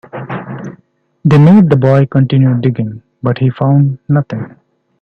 They 1.23 1.37
made 1.37 1.69
the 1.69 1.75
boy 1.75 2.07
continue 2.07 2.55
digging, 2.59 3.03
but 3.21 3.37
he 3.37 3.51
found 3.51 3.99
nothing. 4.09 4.57